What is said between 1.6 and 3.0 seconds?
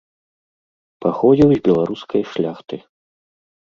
беларускай шляхты.